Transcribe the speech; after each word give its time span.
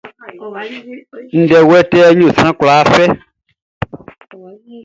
Ndɛ 1.41 1.59
wɛtɛɛʼn 1.69 2.19
yo 2.23 2.29
sran 2.37 2.53
kwlaa 2.59 2.83
ye. 2.99 3.05